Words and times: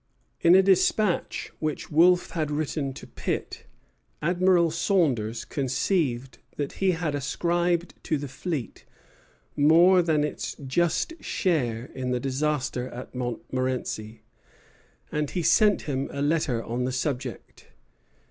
In 0.39 0.55
a 0.55 0.63
despatch 0.63 1.51
which 1.59 1.91
Wolfe 1.91 2.31
had 2.31 2.49
written 2.49 2.91
to 2.93 3.05
Pitt, 3.05 3.65
Admiral 4.19 4.71
Saunders 4.71 5.45
conceived 5.45 6.39
that 6.55 6.71
he 6.71 6.93
had 6.93 7.13
ascribed 7.13 7.93
to 8.05 8.17
the 8.17 8.27
fleet 8.27 8.83
more 9.55 10.01
than 10.01 10.23
its 10.23 10.55
just 10.65 11.13
share 11.23 11.85
in 11.93 12.09
the 12.09 12.19
disaster 12.19 12.87
at 12.89 13.13
Montmorenci; 13.13 14.23
and 15.11 15.29
he 15.29 15.43
sent 15.43 15.83
him 15.83 16.09
a 16.11 16.23
letter 16.23 16.63
on 16.63 16.85
the 16.85 16.91
subject. 16.91 17.67